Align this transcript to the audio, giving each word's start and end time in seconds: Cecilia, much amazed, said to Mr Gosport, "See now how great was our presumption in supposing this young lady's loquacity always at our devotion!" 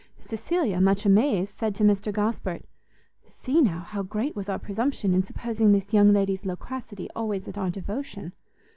Cecilia, 0.17 0.81
much 0.81 1.05
amazed, 1.05 1.59
said 1.59 1.75
to 1.75 1.83
Mr 1.83 2.11
Gosport, 2.11 2.63
"See 3.27 3.61
now 3.61 3.81
how 3.81 4.01
great 4.01 4.35
was 4.35 4.49
our 4.49 4.57
presumption 4.57 5.13
in 5.13 5.21
supposing 5.21 5.73
this 5.73 5.93
young 5.93 6.11
lady's 6.11 6.43
loquacity 6.43 7.07
always 7.15 7.47
at 7.47 7.55
our 7.55 7.69
devotion!" 7.69 8.33